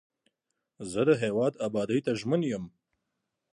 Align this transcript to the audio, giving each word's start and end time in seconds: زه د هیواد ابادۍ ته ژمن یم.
زه 0.91 1.01
د 1.09 1.09
هیواد 1.23 1.53
ابادۍ 1.67 1.99
ته 2.05 2.11
ژمن 2.19 2.41
یم. 2.51 2.65